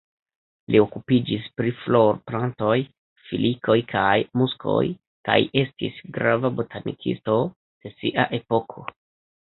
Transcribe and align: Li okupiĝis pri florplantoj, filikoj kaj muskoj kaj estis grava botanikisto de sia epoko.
Li 0.75 0.79
okupiĝis 0.83 1.43
pri 1.59 1.73
florplantoj, 1.81 2.79
filikoj 3.27 3.77
kaj 3.93 4.09
muskoj 4.43 4.81
kaj 5.31 5.39
estis 5.65 6.05
grava 6.19 6.55
botanikisto 6.61 7.41
de 7.63 7.99
sia 7.99 8.31
epoko. 8.45 8.93